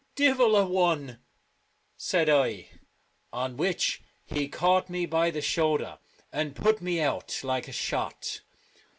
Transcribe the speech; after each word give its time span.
"Divil 0.15 0.55
a 0.55 0.65
one," 0.65 1.19
said 1.95 2.27
I. 2.27 2.69
On 3.31 3.55
which 3.55 4.01
he 4.25 4.47
caught 4.47 4.89
me 4.89 5.05
by 5.05 5.29
the 5.29 5.41
shoulder, 5.43 5.99
and 6.33 6.55
put 6.55 6.81
me 6.81 6.99
out 6.99 7.39
like 7.43 7.67
a 7.67 7.71
shot. 7.71 8.41